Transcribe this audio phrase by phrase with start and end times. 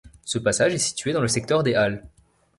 [0.25, 2.03] Ce passage est situé dans le secteur des Halles.